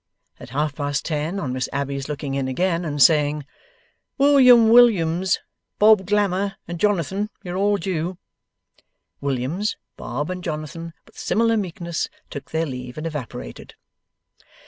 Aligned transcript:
At 0.39 0.49
half 0.49 0.73
past 0.77 1.05
ten, 1.05 1.39
on 1.39 1.53
Miss 1.53 1.69
Abbey's 1.71 2.09
looking 2.09 2.33
in 2.33 2.47
again, 2.47 2.85
and 2.85 2.99
saying, 2.99 3.45
'William 4.17 4.69
Williams, 4.69 5.37
Bob 5.77 6.07
Glamour, 6.07 6.55
and 6.67 6.79
Jonathan, 6.79 7.29
you 7.43 7.51
are 7.51 7.55
all 7.55 7.77
due,' 7.77 8.17
Williams, 9.19 9.75
Bob, 9.97 10.31
and 10.31 10.43
Jonathan 10.43 10.93
with 11.05 11.19
similar 11.19 11.55
meekness 11.55 12.09
took 12.31 12.49
their 12.49 12.65
leave 12.65 12.97
and 12.97 13.05
evaporated. 13.05 13.75